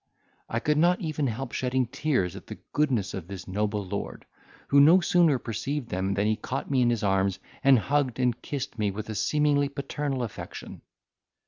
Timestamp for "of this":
3.13-3.47